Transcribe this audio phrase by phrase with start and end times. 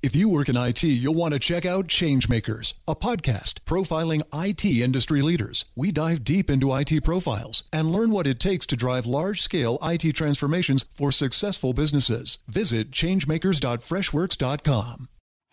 [0.00, 4.64] If you work in IT, you'll want to check out Changemakers, a podcast profiling IT
[4.64, 5.64] industry leaders.
[5.74, 9.76] We dive deep into IT profiles and learn what it takes to drive large scale
[9.82, 12.38] IT transformations for successful businesses.
[12.46, 15.08] Visit changemakers.freshworks.com.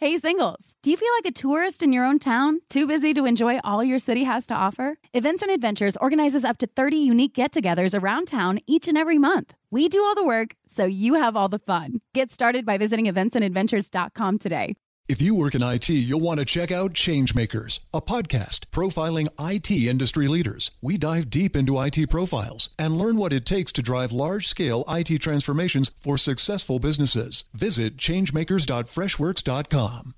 [0.06, 2.62] Hey, singles, do you feel like a tourist in your own town?
[2.70, 5.00] Too busy to enjoy all your city has to offer?
[5.16, 9.18] Events and Adventures organizes up to 30 unique get togethers around town each and every
[9.18, 9.56] month.
[9.72, 12.02] We do all the work, so you have all the fun.
[12.14, 14.76] Get started by visiting eventsandadventures.com today.
[15.08, 19.70] If you work in IT, you'll want to check out Changemakers, a podcast profiling IT
[19.70, 20.72] industry leaders.
[20.82, 24.84] We dive deep into IT profiles and learn what it takes to drive large scale
[24.90, 27.46] IT transformations for successful businesses.
[27.54, 30.16] Visit changemakers.freshworks.com.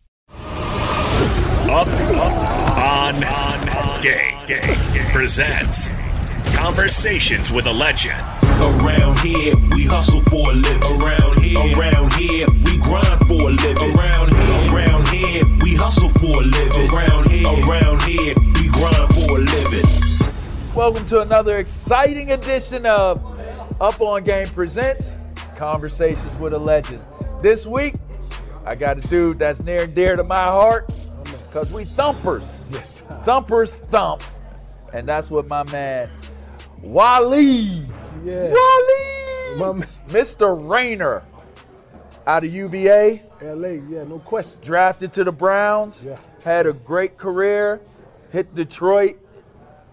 [1.69, 4.61] Up, up, on, on, game, game,
[4.93, 5.11] game.
[5.11, 5.89] Presents
[6.57, 8.19] Conversations with a Legend.
[8.59, 10.81] Around here, we hustle for a living.
[10.83, 13.95] Around here, around here, we grind for a living.
[13.95, 14.06] Around
[15.77, 16.91] hustle for a living.
[16.91, 19.85] Around here, around here, we grind for a living.
[20.75, 23.19] Welcome to another exciting edition of
[23.79, 25.17] Up on Game Presents
[25.55, 27.07] Conversations with a Legend.
[27.41, 27.95] This week,
[28.65, 30.91] I got a dude that's near and dear to my heart
[31.45, 32.53] because we thumpers.
[33.23, 34.23] Thumpers thump.
[34.93, 36.09] And that's what my man
[36.81, 37.85] Wali.
[38.23, 38.47] Yeah.
[38.51, 39.57] Wali.
[39.57, 40.69] My man- Mr.
[40.69, 41.25] Rainer
[42.25, 44.59] out of UVA, LA, yeah, no question.
[44.61, 46.17] drafted to the Browns, Yeah.
[46.43, 47.81] had a great career,
[48.31, 49.17] hit Detroit,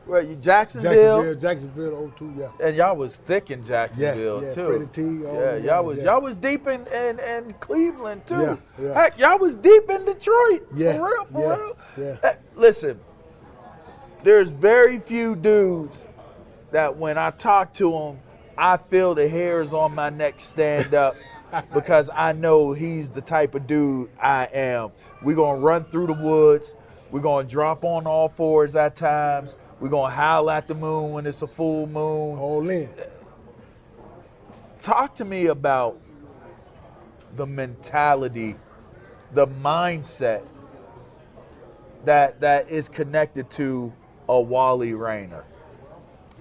[0.07, 2.67] where you Jacksonville, Jacksonville, Jacksonville, 02, yeah.
[2.67, 4.67] and y'all was thick in Jacksonville yeah, too.
[4.67, 4.87] Freddie
[5.21, 6.05] T, all yeah, y'all was yeah.
[6.05, 8.35] y'all was deep in, in, in Cleveland too.
[8.35, 8.95] Yeah, yeah.
[8.95, 10.67] Heck, y'all was deep in Detroit.
[10.75, 11.77] Yeah, For real, for yeah, real.
[11.99, 12.17] yeah.
[12.23, 13.01] Heck, listen,
[14.23, 16.09] there's very few dudes
[16.71, 18.19] that when I talk to them,
[18.59, 21.17] I feel the hairs on my neck stand up
[21.73, 24.91] because I know he's the type of dude I am.
[25.23, 26.77] We're gonna run through the woods.
[27.11, 29.57] We're gonna drop on all fours at times.
[29.81, 32.39] We're gonna howl at the moon when it's a full moon.
[32.39, 32.89] All in.
[34.81, 36.01] Talk to me about
[37.37, 38.57] the mentality,
[39.33, 40.43] the mindset
[42.05, 43.93] that that is connected to
[44.29, 45.45] a Wali Rainer?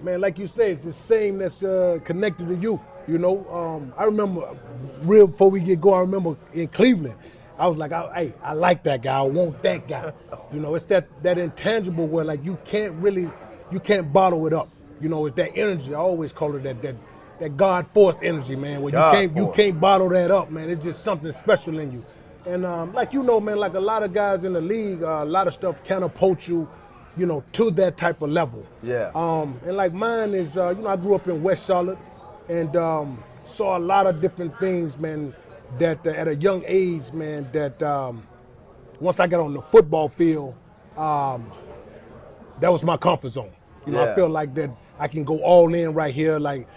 [0.02, 2.80] Man, like you say, it's the same that's uh, connected to you.
[3.06, 4.56] You know, um, I remember
[5.02, 5.96] real before we get going.
[5.96, 7.16] I remember in Cleveland,
[7.58, 9.18] I was like, I, hey, I like that guy.
[9.18, 10.12] I want that guy.
[10.52, 13.28] You know, it's that that intangible where like you can't really,
[13.72, 14.68] you can't bottle it up.
[15.00, 15.92] You know, it's that energy.
[15.92, 16.94] I always call it that that
[17.40, 18.80] that God force energy, man.
[18.80, 20.70] Where God you can't you can't bottle that up, man.
[20.70, 22.04] It's just something special in you.
[22.46, 25.22] And um, like you know, man, like a lot of guys in the league, uh,
[25.22, 26.68] a lot of stuff catapult you,
[27.16, 28.64] you know, to that type of level.
[28.82, 29.10] Yeah.
[29.14, 31.98] Um, and like mine is, uh, you know, I grew up in West Charlotte,
[32.48, 35.34] and um, saw a lot of different things, man.
[35.78, 38.26] That uh, at a young age, man, that um,
[39.00, 40.54] once I got on the football field,
[40.96, 41.50] um,
[42.60, 43.52] that was my comfort zone.
[43.86, 44.12] You know, Yeah.
[44.12, 46.38] I feel like that I can go all in right here.
[46.38, 46.68] Like,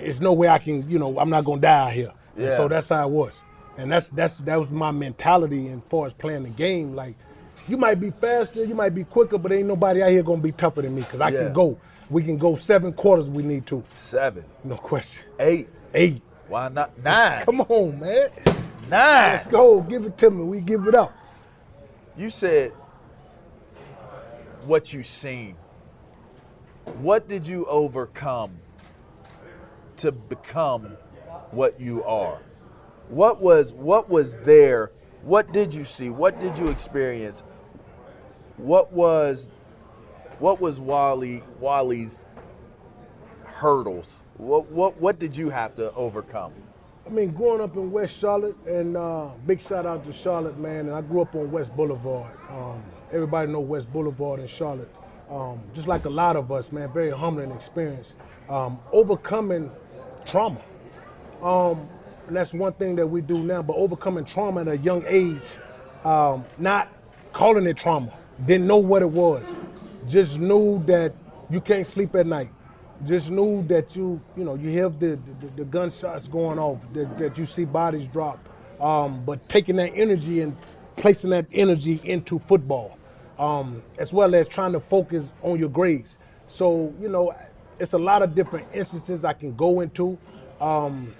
[0.00, 2.12] it's no way I can, you know, I'm not gonna die out here.
[2.36, 2.56] And Yeah.
[2.56, 3.42] so that's how it was,
[3.76, 6.94] and that's that's that was my mentality as far as playing the game.
[6.94, 7.16] Like,
[7.68, 10.52] you might be faster, you might be quicker, but ain't nobody out here gonna be
[10.52, 11.38] tougher than me because I Yeah.
[11.38, 11.76] can go.
[12.10, 13.30] We can go seven quarters.
[13.30, 13.82] We need to.
[13.90, 15.24] Seven, No question.
[15.38, 16.22] eight, Eight.
[16.48, 17.44] why not nine?
[17.44, 18.30] Come on, man.
[18.88, 19.32] Nine.
[19.32, 19.80] Let's go.
[19.82, 20.42] Give it to me.
[20.44, 21.16] We give it up.
[22.16, 22.72] You said
[24.66, 25.54] what you seen.
[27.00, 28.52] What did you overcome
[29.98, 30.96] to become
[31.52, 32.40] what you are?
[33.08, 34.90] What was what was there?
[35.22, 36.10] What did you see?
[36.10, 37.42] What did you experience?
[38.56, 39.50] What was
[40.40, 42.26] what was Wali Wali's
[43.44, 44.20] hurdles?
[44.38, 46.52] What what what did you have to overcome?
[47.06, 50.86] I mean, growing up in West Charlotte, and uh, big shout out to Charlotte, man.
[50.86, 52.32] And I grew up on West Boulevard.
[52.48, 52.82] Um,
[53.12, 54.90] everybody know West Boulevard in Charlotte.
[55.28, 58.14] Um, just like a lot of us, man, very humbling experience.
[58.48, 59.70] Um, overcoming
[60.26, 60.60] trauma.
[61.42, 61.88] Um,
[62.26, 65.40] and that's one thing that we do now, but overcoming trauma at a young age,
[66.04, 66.88] um, not
[67.32, 68.12] calling it trauma,
[68.46, 69.44] didn't know what it was,
[70.10, 71.14] just knew that
[71.50, 72.50] you can't sleep at night.
[73.06, 77.16] Just knew that you, you know, you hear the, the, the gunshots going off, that,
[77.18, 78.38] that you see bodies drop,
[78.80, 80.56] um, but taking that energy and
[80.96, 82.98] placing that energy into football,
[83.38, 86.18] um, as well as trying to focus on your grades.
[86.48, 87.34] So, you know,
[87.78, 90.18] it's a lot of different instances I can go into.
[90.60, 91.14] Um,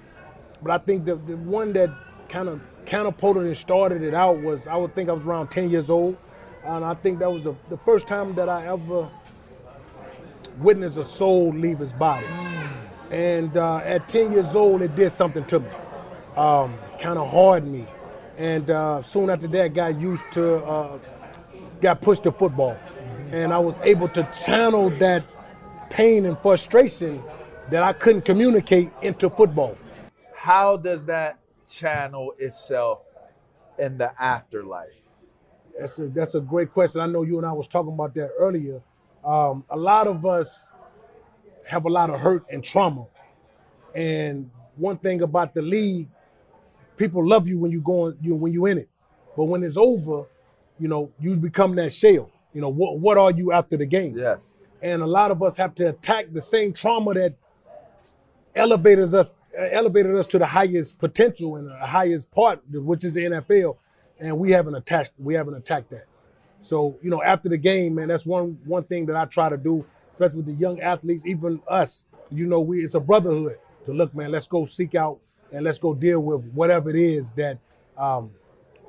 [0.63, 1.91] but I think the, the one that
[2.29, 5.71] kind of catapulted and started it out was I would think I was around 10
[5.71, 6.17] years old.
[6.65, 9.09] And I think that was the, the first time that I ever
[10.59, 12.27] witnessed a soul leave his body.
[13.11, 15.69] And uh, at 10 years old, it did something to me,
[16.37, 17.87] um, kind of hardened me.
[18.37, 20.99] And uh, soon after that, got used to, uh,
[21.81, 22.79] got pushed to football.
[23.33, 25.25] And I was able to channel that
[25.91, 27.23] pain and frustration
[27.71, 29.77] that I couldn't communicate into football.
[30.35, 33.05] How does that channel itself
[33.79, 35.00] in the afterlife?
[35.81, 37.01] That's a, that's a great question.
[37.01, 38.83] I know you and I was talking about that earlier.
[39.25, 40.69] Um, a lot of us
[41.67, 43.07] have a lot of hurt and trauma.
[43.95, 46.09] And one thing about the league,
[46.99, 48.89] people love you when you going you when you're in it.
[49.37, 50.25] But when it's over,
[50.79, 52.31] you know, you become that shell.
[52.53, 54.19] You know, what what are you after the game?
[54.19, 54.55] Yes.
[54.83, 57.35] And a lot of us have to attack the same trauma that
[58.55, 63.23] elevated us elevated us to the highest potential and the highest part, which is the
[63.23, 63.77] NFL,
[64.21, 66.07] and we haven't attacked we haven't attacked that.
[66.61, 69.57] So you know, after the game, man, that's one one thing that I try to
[69.57, 72.07] do, especially with the young athletes, even us.
[72.31, 74.31] You know, we it's a brotherhood to look, man.
[74.31, 75.19] Let's go seek out
[75.53, 77.59] and let's go deal with whatever it is that
[77.99, 78.31] um,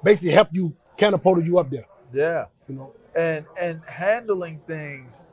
[0.03, 1.85] basically help you catapulted you up there.
[2.13, 2.45] Yeah.
[2.67, 5.27] You know, and and handling things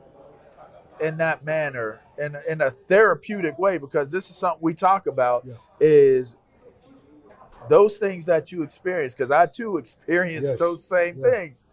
[1.01, 5.45] in that manner in in a therapeutic way because this is something we talk about
[5.45, 5.53] Yeah.
[5.79, 6.37] is
[7.67, 10.59] those things that you experience because I too experienced Yes.
[10.59, 11.31] those same Yeah.
[11.31, 11.65] things.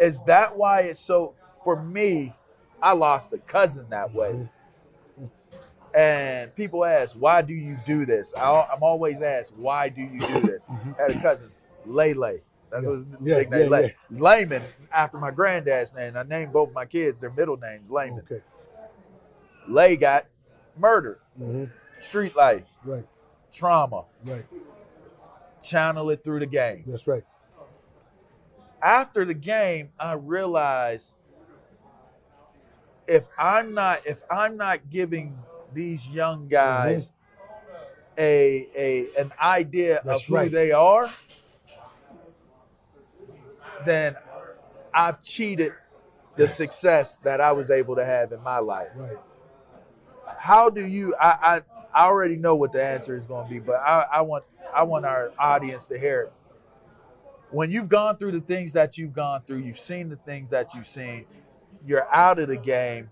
[0.00, 2.34] Is that why it's so for me?
[2.82, 4.30] I lost a cousin that way.
[4.30, 5.26] Mm-hmm.
[5.92, 8.32] And people ask, why do you do this?
[8.34, 10.66] I, I'm always asked, why do you do this?
[10.70, 11.50] I had a cousin,
[11.84, 12.38] Lele.
[12.70, 12.86] That's Mm-hmm.
[12.86, 12.88] Yeah.
[12.88, 16.16] what his Yeah, nickname, yeah, Le- Layman, after my granddad's name.
[16.16, 18.22] I named both my kids, their middle names, Layman.
[18.30, 18.40] okay,
[19.68, 20.26] Lay got
[20.78, 21.18] murdered.
[21.36, 21.64] hmm
[21.98, 23.04] Street life, right,
[23.52, 24.46] trauma, right,
[25.62, 26.84] channel it through the game.
[26.86, 27.24] that's right.
[28.82, 31.16] After the game, I realized
[33.06, 35.36] if I'm not if I'm not giving
[35.74, 37.10] these young guys
[38.16, 40.08] a a an idea Mm-hmm.
[40.08, 40.50] That's of who right.
[40.50, 41.10] they are,
[43.84, 44.16] then
[44.94, 45.72] I've cheated
[46.36, 48.88] the success that I was able to have in my life.
[48.94, 49.18] Right.
[50.38, 51.62] How do you I I,
[51.94, 54.44] I already know what the answer is going to be, but I, I want
[54.74, 56.32] I want our audience to hear it.
[57.50, 60.74] when you've gone through the things that you've gone through, you've seen the things that
[60.74, 61.26] you've seen,
[61.86, 63.10] you're out of the game.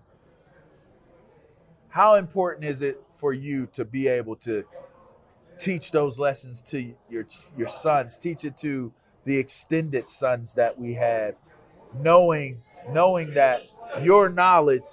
[1.89, 4.65] How important is it for you to be able to
[5.59, 7.25] teach those lessons to your
[7.57, 8.93] your sons, teach it to
[9.25, 11.35] the extended sons that we have,
[11.93, 13.63] knowing knowing that
[14.01, 14.83] your knowledge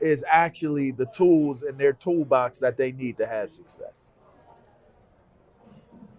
[0.00, 4.08] is actually the tools in their toolbox that they need to have success.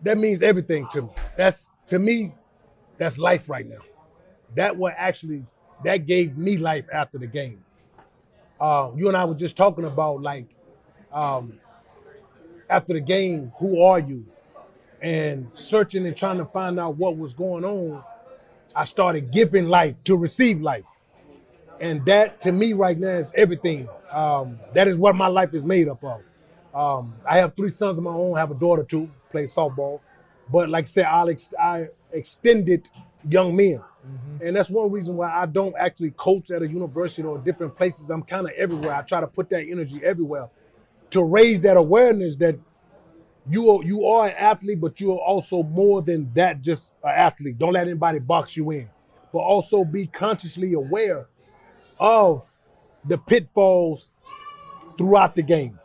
[0.03, 1.09] That means everything to me.
[1.35, 2.33] That's to me,
[2.97, 3.81] that's life right now.
[4.55, 5.45] That what actually
[5.83, 7.63] that gave me life after the game.
[8.59, 10.47] Uh, you and I were just talking about like
[11.11, 11.59] um,
[12.69, 14.25] after the game, who are you?
[15.01, 18.03] And searching and trying to find out what was going on,
[18.75, 20.85] I started giving life to receive life.
[21.79, 23.87] And that to me right now is everything.
[24.11, 26.21] Um, that is what my life is made up of.
[26.73, 29.99] Um, I have three sons of my own, I have a daughter too, play softball.
[30.51, 32.89] But like I said, I, ex- I extended
[33.29, 33.81] young men.
[34.07, 34.47] Mm-hmm.
[34.47, 38.09] And that's one reason why I don't actually coach at a university or different places.
[38.09, 38.93] I'm kind of everywhere.
[38.93, 40.49] I try to put that energy everywhere
[41.11, 42.57] to raise that awareness that
[43.49, 47.13] you are, you are an athlete, but you are also more than that, just an
[47.15, 47.57] athlete.
[47.57, 48.89] Don't let anybody box you in,
[49.31, 51.27] but also be consciously aware
[51.99, 52.49] of
[53.05, 54.13] the pitfalls
[54.97, 55.79] throughout the game,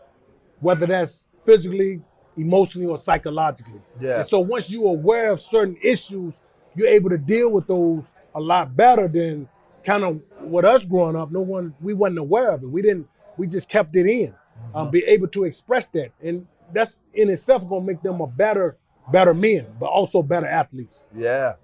[0.60, 2.00] whether that's physically,
[2.36, 3.80] emotionally, or psychologically.
[4.00, 4.18] Yeah.
[4.18, 6.34] And so once you're aware of certain issues,
[6.74, 9.48] you're able to deal with those a lot better than
[9.84, 11.30] kind of what us growing up.
[11.30, 12.66] No one we wasn't aware of it.
[12.68, 13.08] We didn't.
[13.36, 14.28] We just kept it in.
[14.28, 14.76] Mm-hmm.
[14.76, 18.76] Um, be able to express that, and that's in itself gonna make them a better,
[19.10, 21.04] better men, but also better athletes.
[21.16, 21.54] Yeah,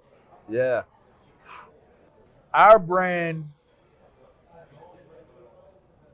[0.49, 0.83] yeah.
[2.53, 3.49] Our brand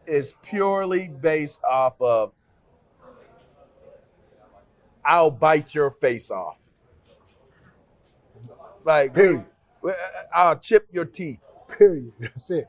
[0.07, 2.31] is purely based off of
[5.05, 6.57] I'll bite your face off.
[8.83, 9.45] Like, Period.
[10.33, 11.45] I'll chip your teeth.
[11.77, 12.11] Period.
[12.19, 12.67] That's it.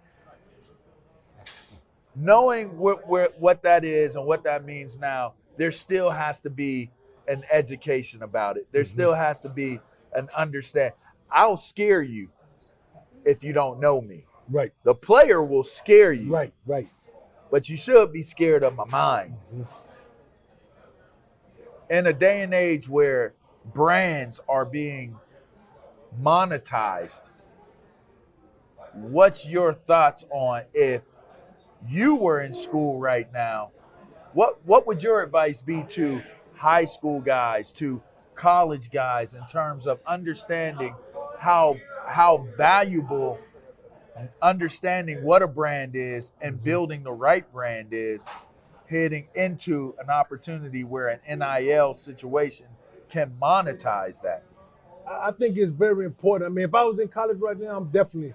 [2.14, 6.50] Knowing what, what, what that is and what that means now, there still has to
[6.50, 6.90] be
[7.28, 8.66] an education about it.
[8.70, 8.86] There mm-hmm.
[8.86, 9.80] still has to be
[10.14, 10.92] an understand.
[11.30, 12.28] I'll scare you
[13.24, 14.24] if you don't know me.
[14.48, 14.72] Right.
[14.84, 16.32] The player will scare you.
[16.32, 16.88] Right, right.
[17.56, 19.36] But you should be scared of my mind.
[19.50, 19.62] Mm-hmm.
[21.88, 23.32] In a day and age where
[23.72, 25.16] brands are being
[26.20, 27.30] monetized,
[28.92, 31.00] what's your thoughts on if
[31.88, 33.70] you were in school right now?
[34.34, 36.22] What what would your advice be to
[36.56, 38.02] high school guys, to
[38.34, 40.94] college guys in terms of understanding
[41.38, 43.38] how how valuable
[44.42, 46.64] understanding what a brand is and mm-hmm.
[46.64, 48.22] building the right brand is
[48.88, 52.66] heading into an opportunity where an NIL situation
[53.08, 54.44] can monetize that?
[55.08, 56.50] I think it's very important.
[56.50, 58.34] I mean, if I was in college right now, I'm definitely,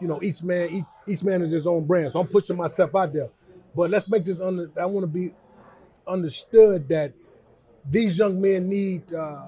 [0.00, 2.12] You know, each man, each, each man is his own brand.
[2.12, 3.28] So I'm pushing myself out there.
[3.74, 4.70] But let's make this under.
[4.80, 5.32] I want to be
[6.06, 7.12] understood that
[7.90, 9.42] these young men need uh,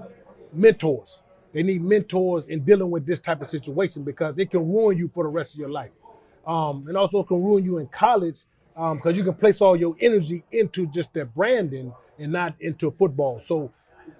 [0.53, 1.23] mentors.
[1.53, 5.11] They need mentors in dealing with this type of situation because it can ruin you
[5.13, 5.91] for the rest of your life,
[6.47, 8.37] um, and also can ruin you in college
[8.75, 12.91] because um, you can place all your energy into just their branding and not into
[12.93, 13.41] football.
[13.41, 13.73] So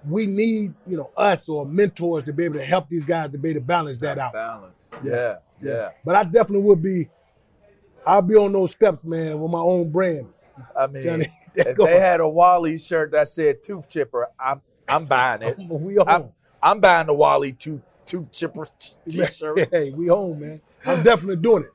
[0.07, 3.37] we need, you know, us or mentors to be able to help these guys to
[3.37, 4.33] be able to balance that out.
[4.33, 4.91] Balance.
[5.03, 5.11] Yeah.
[5.11, 5.37] Yeah.
[6.03, 7.09] But I definitely would be.
[8.05, 10.27] I'll be on those steps, man, with my own brand.
[10.77, 15.05] I mean, Johnny, if they had a Wali shirt that said tooth chipper, I'm I'm
[15.05, 15.57] buying it.
[15.69, 16.05] we home.
[16.07, 16.29] I'm,
[16.63, 18.67] I'm buying the Wali tooth tooth chipper
[19.09, 19.69] t-shirt.
[19.71, 20.61] Hey, we home, man.
[20.85, 21.71] I'm definitely doing it.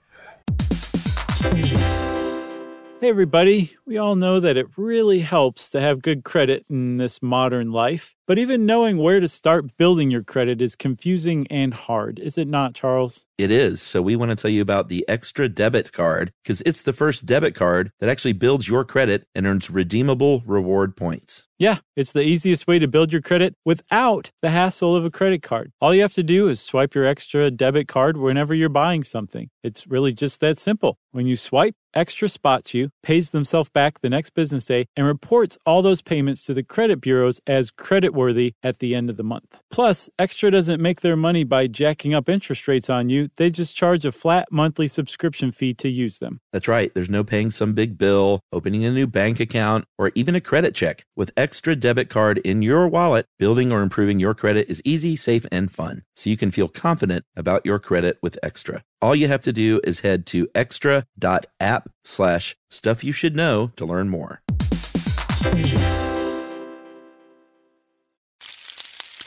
[3.07, 3.71] Hey, everybody.
[3.87, 8.17] We all know that it really helps to have good credit in this modern life.
[8.27, 12.49] But even knowing where to start building your credit is confusing and hard, is it
[12.49, 13.25] not, Charles?
[13.39, 13.81] It is.
[13.81, 17.25] So we want to tell you about the Extra Debit Card because it's the first
[17.25, 21.47] debit card that actually builds your credit and earns redeemable reward points.
[21.59, 25.43] Yeah, it's the easiest way to build your credit without the hassle of a credit
[25.43, 25.71] card.
[25.81, 29.49] All you have to do is swipe your extra debit card whenever you're buying something.
[29.63, 30.99] It's really just that simple.
[31.13, 35.57] When you swipe, Extra spots you, pays themselves back the next business day, and reports
[35.65, 39.63] all those payments to the credit bureaus as creditworthy at the end of the month.
[39.71, 43.75] Plus, Extra doesn't make their money by jacking up interest rates on you, they just
[43.75, 46.39] charge a flat monthly subscription fee to use them.
[46.53, 46.93] That's right.
[46.93, 50.75] There's no paying some big bill, opening a new bank account, or even a credit
[50.75, 51.07] check.
[51.17, 55.47] With Extra Debit Card in your wallet, building or improving your credit is easy, safe,
[55.51, 56.03] and fun.
[56.15, 58.83] So you can feel confident about your credit with Extra.
[59.03, 63.85] All you have to do is head to extra.app slash stuff you should know to
[63.85, 64.41] learn more.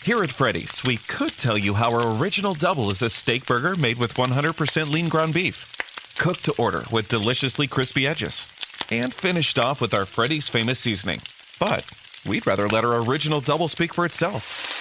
[0.04, 3.76] Here at Freddy's, we could tell you how our original double is a steak burger
[3.76, 8.52] made with 100% lean ground beef, cooked to order with deliciously crispy edges,
[8.92, 11.20] and finished off with our Freddy's famous seasoning.
[11.60, 11.86] But
[12.28, 14.79] we'd rather let our original double speak for itself.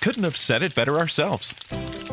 [0.00, 1.54] Couldn't have said it better ourselves.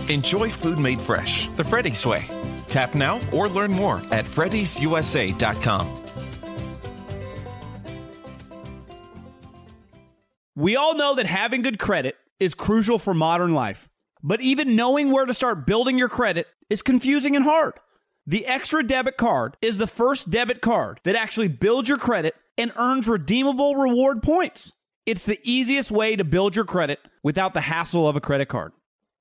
[0.10, 2.26] Enjoy food made fresh, the Freddy's way.
[2.68, 6.02] Tap now or learn more at freddy'susa.com.
[10.56, 13.90] We all know that having good credit is crucial for modern life,
[14.24, 17.74] but even knowing where to start building your credit is confusing and hard.
[18.26, 22.72] The Extra Debit Card is the first debit card that actually builds your credit and
[22.76, 24.74] earns redeemable reward points.
[25.06, 28.72] It's the easiest way to build your credit without the hassle of a credit card.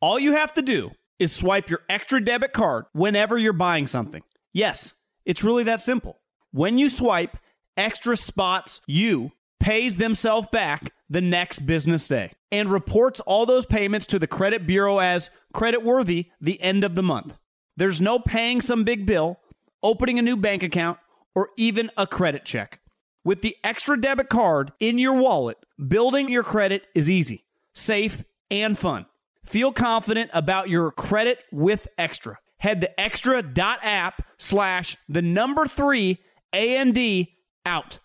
[0.01, 4.23] All you have to do is swipe your Extra Debit Card whenever you're buying something.
[4.53, 4.95] Yes,
[5.27, 6.21] it's really that simple.
[6.53, 7.37] When you swipe,
[7.77, 14.07] Extra spots you, pays themselves back the next business day, and reports all those payments
[14.07, 17.37] to the credit bureau as credit worthy the end of the month.
[17.77, 19.41] There's no paying some big bill,
[19.83, 20.99] opening a new bank account,
[21.35, 22.81] or even a credit check.
[23.25, 25.57] With the extra debit card in your wallet,
[25.89, 29.07] building your credit is easy, safe, and fun.
[29.43, 32.39] Feel confident about your credit with Extra.
[32.59, 36.21] Head to extra.app slash the number three
[36.53, 37.35] A AND D
[37.67, 37.99] out.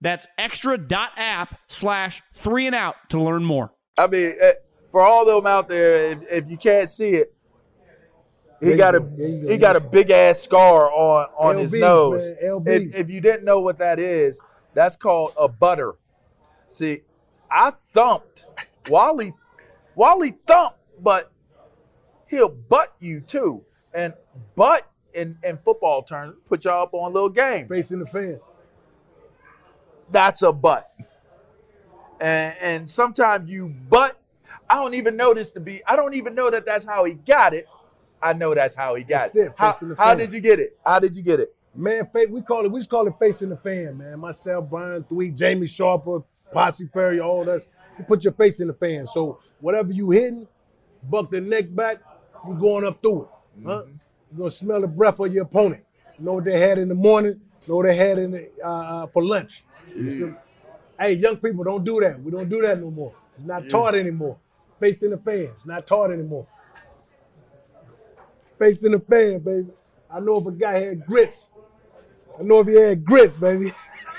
[0.00, 3.72] That's extra.app slash three and out to learn more.
[3.98, 4.52] I mean, eh,
[4.90, 7.34] for all them out there, if, if you can't see it,
[8.62, 9.10] he got a go.
[9.16, 9.50] There you go.
[9.50, 12.28] he got a big ass scar on on his nose.
[12.28, 14.40] If, if you didn't know what that is,
[14.76, 15.94] that's called a butter.
[16.68, 17.00] See,
[17.50, 18.44] I thumped
[18.90, 19.32] Wali.
[19.94, 21.32] Wali thumped, but
[22.28, 23.64] he'll butt you too.
[23.94, 24.12] And
[24.54, 27.66] butt in, in football terms, put y'all up on a little game.
[27.66, 28.38] Facing the fan.
[30.10, 30.92] That's a butt.
[32.20, 34.20] And and sometimes you butt.
[34.68, 35.82] I don't even know this to be.
[35.86, 37.66] I don't even know that that's how he got it.
[38.20, 40.78] I know that's how he got That's it, How, how did you get it?
[40.84, 41.54] How did you get it?
[41.76, 44.18] Man, we call it we just call it facing the fan, man.
[44.18, 46.20] Myself, Brian Thwee, Jamie Sharper,
[46.52, 47.62] Posse Perry, all us.
[47.98, 49.06] You put your face in the fan.
[49.06, 50.46] So whatever you hitting,
[51.10, 51.98] buck the neck back,
[52.46, 53.28] you going up through it.
[53.66, 53.82] Huh?
[54.30, 55.82] You're gonna smell the breath of your opponent.
[56.18, 58.48] You know what they had in the morning, you know what they had in the,
[58.64, 59.64] uh, uh, for lunch.
[59.94, 60.32] You see?
[60.98, 62.20] Hey, young people, don't do that.
[62.22, 63.12] We don't do that no more.
[63.36, 63.70] It's not Yeah.
[63.70, 64.38] taught anymore.
[64.80, 65.50] Face in the fan.
[65.56, 66.46] It's not taught anymore.
[68.58, 69.68] Face in the fan, baby.
[70.10, 71.50] I know if a guy had grits.
[72.38, 73.72] I know if you had grits, baby.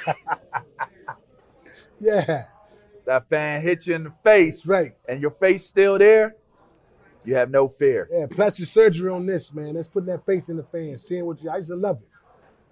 [2.00, 2.46] yeah.
[3.06, 4.94] That fan hit you in the face, right?
[5.08, 6.36] And your face still there.
[7.24, 8.10] You have no fear.
[8.12, 9.76] Yeah, plastic surgery on this, man.
[9.76, 12.08] That's putting that face in the fan, seeing what you I used to love it.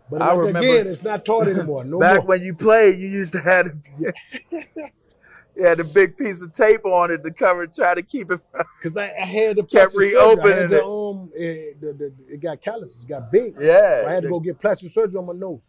[0.10, 1.84] But I remember again, it's not taught anymore.
[1.84, 2.28] No Back more.
[2.28, 7.12] when you played, you used to have you had a big piece of tape on
[7.12, 8.40] it to cover, try to keep it.
[8.78, 10.16] Because I, I had the kept plastic surgery.
[10.16, 10.84] I reopening had the, it.
[10.84, 13.56] um, the, the, it got calluses, it got big.
[13.60, 15.60] Yeah, So I had to go get plastic surgery on my nose.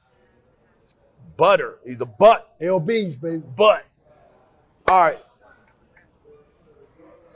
[1.37, 1.79] Butter.
[1.85, 2.59] He's a butt.
[2.61, 3.42] LBs, baby.
[3.57, 3.85] Butt.
[4.88, 5.18] All right.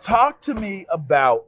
[0.01, 1.47] Talk to me about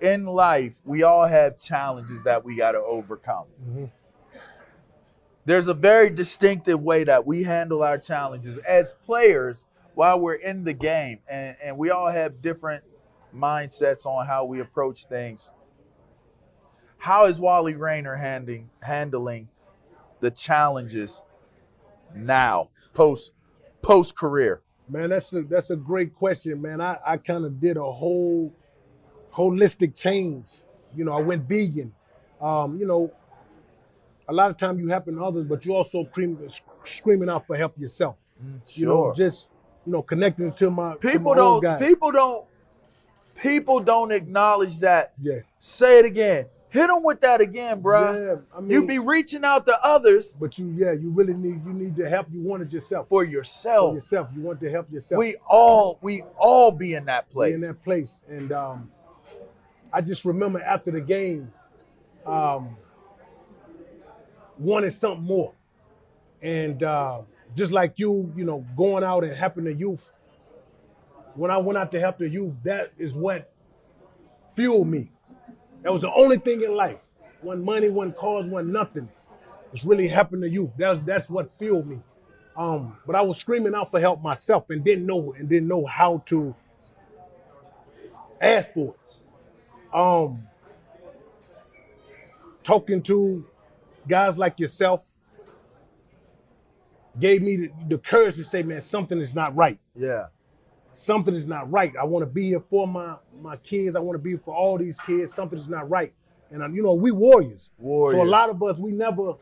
[0.00, 3.46] in life, we all have challenges that we got to overcome.
[3.64, 3.84] Mm-hmm.
[5.44, 10.64] There's a very distinctive way that we handle our challenges as players while we're in
[10.64, 12.82] the game, and, and we all have different
[13.34, 15.50] mindsets on how we approach things.
[16.98, 19.48] How is Wali Rainer handling handling
[20.20, 21.24] the challenges
[22.14, 23.32] now, post
[23.82, 24.62] post career?
[24.88, 26.80] Man, that's a that's a great question, man.
[26.80, 28.52] I, I kind of did a whole
[29.34, 30.46] holistic change.
[30.94, 31.92] You know, I went vegan.
[32.40, 33.12] Um, you know,
[34.28, 36.38] a lot of time you helping others, but you also cream,
[36.84, 38.16] screaming out for help yourself.
[38.74, 39.46] You know, just
[39.86, 42.46] you know, connecting to my to People my don't people don't
[43.34, 45.12] people don't acknowledge that.
[45.20, 45.40] Yeah.
[45.58, 46.46] Say it again.
[46.68, 48.14] Hit them with that again, bruh.
[48.14, 51.62] Yeah, I mean, you be reaching out to others, but you yeah, you really need
[51.66, 52.28] you need to help.
[52.32, 53.90] You want it yourself for yourself.
[53.90, 55.18] For yourself, you want to help yourself.
[55.18, 57.54] We all we all be in that Be place.
[57.54, 58.20] in that place.
[58.26, 58.90] And um,
[59.92, 61.52] I just remember after the game,
[62.24, 62.74] um,
[64.58, 65.52] wanted something more.
[66.40, 67.20] And uh,
[67.56, 70.00] just like you, you know, going out and helping the youth.
[71.34, 73.52] When I went out to help the youth, that is what
[74.54, 75.10] fueled me.
[75.82, 76.98] That was the only thing in life.
[77.40, 79.08] One money, one cause, one nothing.
[79.72, 80.70] It's really helping the youth.
[80.76, 81.98] That's that's what fueled me.
[82.56, 85.86] Um, but I was screaming out for help myself and didn't know and didn't know
[85.86, 86.54] how to
[88.40, 89.94] ask for it.
[89.94, 90.38] Um,
[92.62, 93.46] talking to
[94.06, 95.00] guys like yourself
[97.20, 99.78] gave me the, the courage to say, man, something is not right.
[99.94, 100.26] Yeah.
[100.94, 101.92] Something is not right.
[101.98, 103.96] I want to be here for my my kids.
[103.96, 105.32] I want to be for all these kids.
[105.34, 106.12] Something is not right.
[106.50, 107.70] And uh, you know, we warriors.
[107.78, 108.20] Warriors.
[108.20, 109.34] So a lot of us, we never,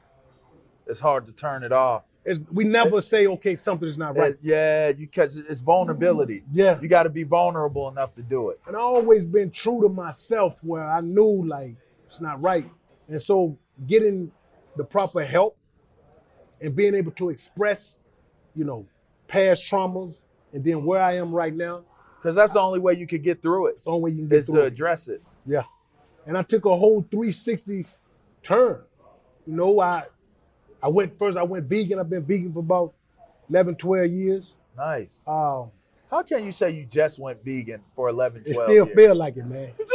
[0.86, 2.04] It's hard to turn it off.
[2.24, 4.32] it's, we never say, okay, something is not right.
[4.34, 6.44] It- yeah, because it's vulnerability.
[6.52, 6.78] Yeah.
[6.80, 8.60] You got to be vulnerable enough to do it.
[8.68, 11.74] and I always been true to myself where I knew like
[12.06, 12.70] it's not right.
[13.08, 14.30] And so getting
[14.76, 15.56] the proper help
[16.60, 17.98] and being able to express,
[18.54, 18.86] you know,
[19.28, 20.18] past traumas
[20.52, 21.82] and then where I am right now.
[22.18, 23.70] Because that's the only way you could get through it.
[23.76, 24.66] It's the only way you can get Is to it.
[24.66, 25.22] address it.
[25.46, 25.62] Yeah.
[26.26, 27.86] And I took a whole 360
[28.42, 28.80] turn.
[29.46, 30.04] You know, I
[30.82, 31.98] I went first, I went vegan.
[31.98, 32.92] I've been vegan for about
[33.48, 34.54] 11, 12 years.
[34.76, 35.20] Nice.
[35.26, 35.70] Um,
[36.10, 38.96] How can you say you just went vegan for 11, 12 it still years?
[38.96, 39.70] feel like it, man.
[39.78, 39.90] it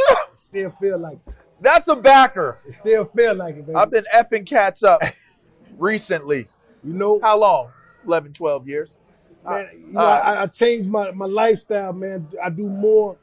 [0.48, 1.34] still feel like it.
[1.60, 2.58] That's a backer.
[2.66, 3.76] It still feel like it, baby.
[3.76, 5.00] I've been effing cats up
[5.78, 6.48] recently.
[6.86, 7.70] You know how long?
[8.06, 8.98] 11, 12 years.
[9.44, 12.28] man, you know, Uh, I, I changed my, my lifestyle, man.
[12.42, 13.16] I do more,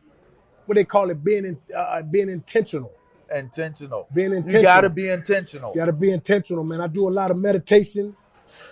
[0.66, 2.92] what they call it, being in, uh, being intentional.
[3.34, 4.08] intentional.
[4.14, 4.62] Being intentional.
[4.62, 5.72] You got to be intentional.
[5.74, 6.82] You got to be intentional, man.
[6.82, 8.16] I do a lot of meditation,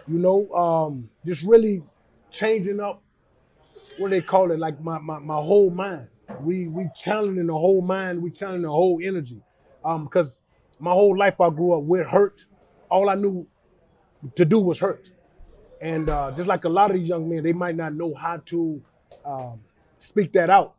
[0.08, 1.84] you know, um, just really
[2.30, 3.02] changing up
[3.98, 6.08] what they call it, like my, my, my whole mind.
[6.42, 9.42] We we challenging the whole mind, we challenging the whole energy.
[9.84, 10.38] Um, because
[10.80, 12.46] my whole life I grew up with hurt.
[12.90, 13.48] All I knew
[14.36, 15.10] to do was hurt.
[15.82, 18.38] And uh, just like a lot of these young men, they might not know how
[18.46, 18.82] to
[19.26, 19.60] um,
[20.00, 20.76] speak that out.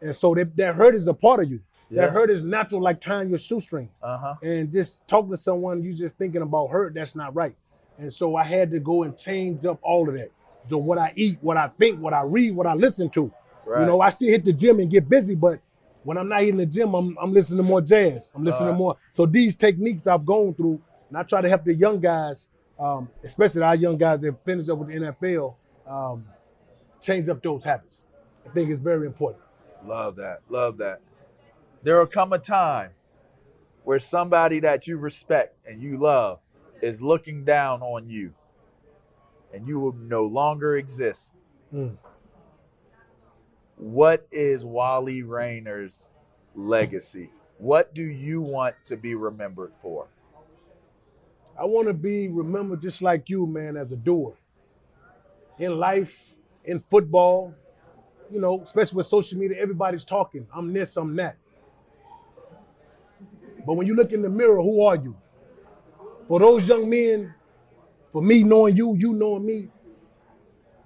[0.00, 1.60] And so that, that hurt is a part of you.
[1.90, 2.06] Yeah.
[2.06, 4.34] That hurt is natural, like tying your shoestring Uh huh.
[4.42, 7.54] and just talking to someone you just thinking about hurt that's not right
[7.98, 10.30] and so i had to go and change up all of that
[10.68, 13.30] so what i eat what i think what i read what i listen to
[13.66, 13.80] Right.
[13.80, 15.60] you know i still hit the gym and get busy but
[16.04, 18.72] when i'm not hitting the gym i'm, I'm listening to more jazz i'm listening to
[18.78, 22.48] more so these techniques i've gone through and i try to help the young guys
[22.80, 25.54] um, especially our young guys that finish up with the nfl
[25.86, 26.24] um,
[27.02, 28.00] change up those habits
[28.46, 29.44] I think it's very important.
[29.84, 30.40] Love that.
[30.48, 31.00] Love that.
[31.82, 32.90] There will come a time
[33.84, 36.40] where somebody that you respect and you love
[36.82, 38.34] is looking down on you
[39.52, 41.34] and you will no longer exist.
[41.74, 41.96] Mm.
[43.76, 46.10] What is Wali Rainer's
[46.54, 47.30] legacy?
[47.58, 50.08] What do you want to be remembered for?
[51.60, 54.32] I want to be remembered just like you, man, as a doer.
[55.58, 57.54] In life, in football,
[58.32, 60.46] you know, especially with social media, everybody's talking.
[60.54, 61.36] I'm this, I'm that.
[63.66, 65.14] But when you look in the mirror, who are you?
[66.26, 67.34] For those young men,
[68.10, 69.68] for me knowing you, you knowing me,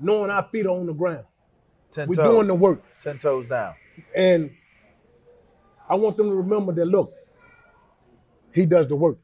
[0.00, 1.24] knowing our feet are on the ground.
[1.92, 2.24] Ten We're toes.
[2.24, 2.82] doing the work.
[3.00, 3.74] Ten toes down.
[4.16, 4.50] And
[5.88, 7.12] I want them to remember that look,
[8.52, 9.18] he does the work.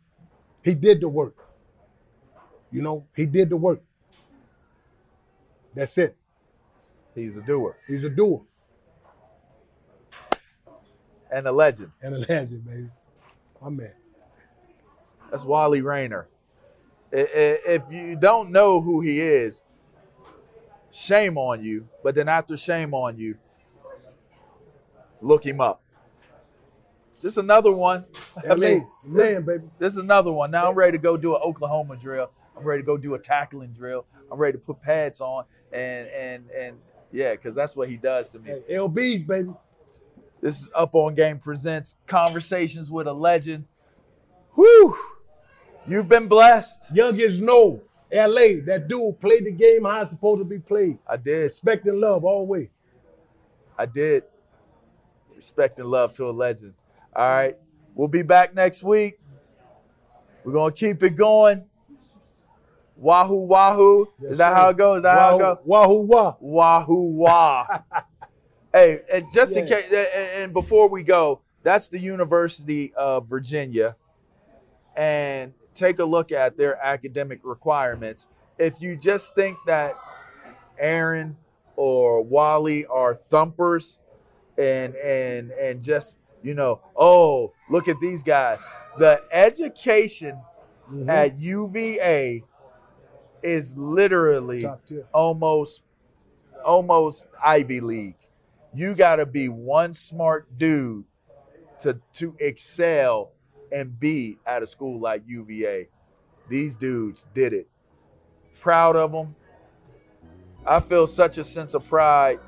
[0.63, 1.37] He did the work.
[2.71, 3.83] You know, he did the work.
[5.75, 6.17] That's it.
[7.15, 8.43] He's a doer He's a doer
[11.31, 11.93] and a legend.
[12.03, 12.89] and a legend, baby.
[13.61, 13.93] My man.
[15.31, 16.29] That's Wali Rainer.
[17.13, 19.63] If you don't know who he is,
[20.91, 21.89] shame on you.
[22.03, 23.37] But then after shame on you,
[25.21, 25.83] look him up.
[27.21, 28.07] Just another one.
[28.49, 29.65] I mean, man, baby.
[29.79, 30.51] this is another one.
[30.51, 32.31] Now I'm ready to go do an Oklahoma drill.
[32.57, 34.07] I'm ready to go do a tackling drill.
[34.31, 36.77] I'm ready to put pads on and and and
[37.13, 38.51] yeah, because that's what he does to me.
[38.51, 39.51] Hey, LBs, baby.
[40.41, 43.67] This is Up on Game presents Conversations with a Legend.
[44.55, 44.97] Whew!
[45.87, 46.95] You've been blessed.
[46.95, 47.83] Youngest no.
[48.13, 50.99] LA, that dude played the game how it's supposed to be played.
[51.07, 51.45] I did.
[51.45, 52.71] Respect and love all the way.
[53.79, 54.25] I did.
[55.37, 56.75] Respect and love to a legend.
[57.15, 57.57] All right.
[57.95, 59.19] We'll be back next week.
[60.45, 61.65] We're going to keep it going.
[62.97, 64.09] Wahoo, wahoo.
[64.21, 64.55] Yes, Is that sir.
[64.55, 64.97] how it goes?
[64.99, 65.59] Is that how it Wahoo, goes?
[65.65, 66.37] Wahoo, wah.
[66.41, 67.67] Wahoo, wah.
[68.73, 69.91] hey, and just in case,
[70.37, 73.97] and before we go, that's the University of Virginia.
[74.97, 78.27] And take a look at their academic requirements.
[78.59, 79.95] If you just think that
[80.79, 81.37] Aaron
[81.77, 84.01] or Wali are thumpers
[84.59, 88.63] and and and just you know, oh, look at these guys.
[88.99, 90.41] The education
[90.91, 91.09] Mhm.
[91.09, 92.43] at UVA
[93.43, 94.63] is literally
[95.13, 95.83] almost
[96.65, 98.17] almost Ivy League.
[98.75, 101.05] You got to be one smart dude
[101.81, 103.33] to to excel
[103.73, 105.89] and be at a school like UVA.
[106.49, 107.69] These dudes did it.
[108.59, 109.35] Proud of them.
[110.67, 112.39] I feel such a sense of pride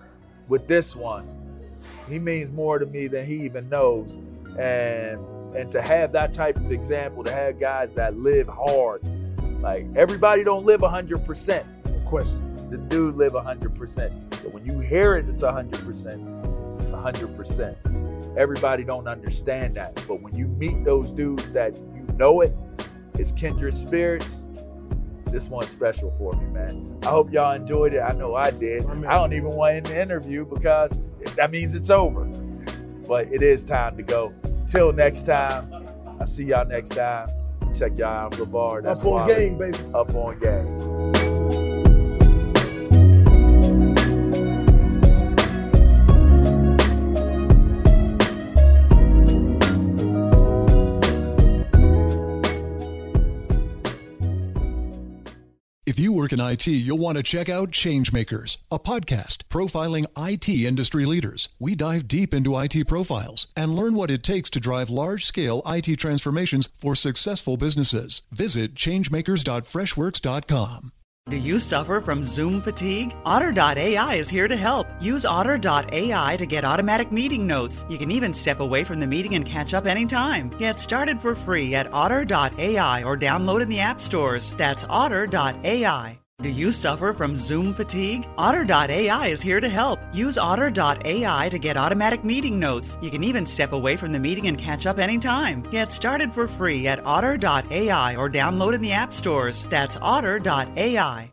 [0.49, 1.27] with this one.
[2.09, 4.19] He means more to me than he even knows.
[4.59, 5.19] And
[5.55, 9.03] and to have that type of example, to have guys that live hard.
[9.61, 11.65] Like everybody don't live 100%.
[11.87, 12.71] No question.
[12.71, 14.35] The dude live 100%.
[14.37, 16.81] So when you hear it, it's 100%.
[16.81, 18.37] It's 100%.
[18.37, 20.03] Everybody don't understand that.
[20.09, 22.55] But when you meet those dudes that you know it,
[23.15, 24.43] it's kindred spirits.
[25.27, 26.99] This one's special for me, man.
[27.05, 28.01] I hope y'all enjoyed it.
[28.01, 28.85] I know I did.
[28.87, 30.93] I don't even want to end the interview because
[31.37, 32.25] that means it's over.
[33.07, 34.33] But it is time to go.
[34.67, 35.73] Till next time,
[36.21, 37.29] I'll see y'all next time.
[37.77, 38.83] Check y'all out, LaVar.
[38.83, 39.35] That's Up on Wali.
[39.35, 39.79] game, baby.
[39.95, 41.32] Up on game.
[55.93, 60.49] If you work in IT, you'll want to check out Changemakers, a podcast profiling IT
[60.49, 61.51] industry leaders.
[61.59, 65.61] We dive deep into IT profiles and learn what it takes to drive large scale
[65.67, 68.23] IT transformations for successful businesses.
[68.31, 70.93] Visit changemakers.freshworks.com.
[71.33, 73.15] Do you suffer from Zoom fatigue?
[73.25, 74.87] Otter.ai is here to help.
[75.01, 77.87] Use Otter.ai to get automatic meeting notes.
[77.89, 80.51] You can even step away from the meeting and catch up anytime.
[80.59, 84.53] Get started for free at Otter.ai or download in the app stores.
[84.59, 86.22] That's Otter.ai.
[86.43, 88.29] Do you suffer from Zoom fatigue?
[88.37, 90.01] Otter.ai is here to help.
[90.13, 92.99] Use Otter.ai to get automatic meeting notes.
[93.01, 95.63] You can even step away from the meeting and catch up anytime.
[95.71, 99.67] Get started for free at Otter.ai or download in the app stores.
[99.71, 101.33] That's Otter.ai.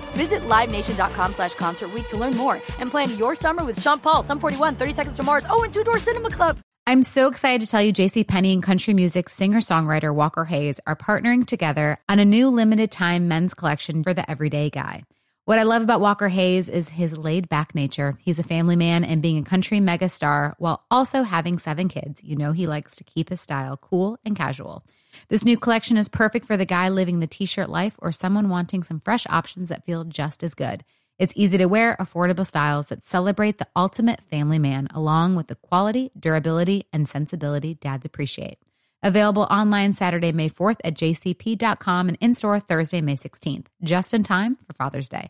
[0.11, 4.39] Visit LiveNation.com slash Concert to learn more and plan your summer with Sean Paul, Sum
[4.39, 6.57] 41, 30 Seconds to Mars, oh, and Two Door Cinema Club.
[6.87, 10.95] I'm so excited to tell you JC Penney and country music singer-songwriter Walker Hayes are
[10.95, 15.03] partnering together on a new limited time men's collection for the everyday guy.
[15.51, 18.17] What I love about Walker Hayes is his laid back nature.
[18.21, 22.23] He's a family man and being a country megastar while also having seven kids.
[22.23, 24.85] You know he likes to keep his style cool and casual.
[25.27, 28.47] This new collection is perfect for the guy living the t shirt life or someone
[28.47, 30.85] wanting some fresh options that feel just as good.
[31.19, 35.55] It's easy to wear, affordable styles that celebrate the ultimate family man, along with the
[35.55, 38.57] quality, durability, and sensibility dads appreciate.
[39.03, 44.23] Available online Saturday, May 4th at jcp.com and in store Thursday, May 16th, just in
[44.23, 45.29] time for Father's Day.